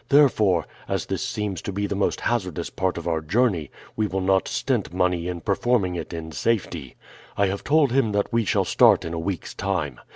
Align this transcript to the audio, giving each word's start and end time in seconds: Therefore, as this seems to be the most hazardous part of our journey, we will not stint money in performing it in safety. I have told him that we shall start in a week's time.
Therefore, 0.09 0.65
as 0.87 1.05
this 1.05 1.21
seems 1.23 1.61
to 1.61 1.71
be 1.71 1.85
the 1.85 1.93
most 1.93 2.21
hazardous 2.21 2.71
part 2.71 2.97
of 2.97 3.07
our 3.07 3.21
journey, 3.21 3.69
we 3.95 4.07
will 4.07 4.19
not 4.19 4.47
stint 4.47 4.91
money 4.91 5.27
in 5.27 5.41
performing 5.41 5.93
it 5.93 6.11
in 6.11 6.31
safety. 6.31 6.95
I 7.37 7.45
have 7.45 7.63
told 7.63 7.91
him 7.91 8.11
that 8.13 8.33
we 8.33 8.43
shall 8.43 8.65
start 8.65 9.05
in 9.05 9.13
a 9.13 9.19
week's 9.19 9.53
time. 9.53 9.99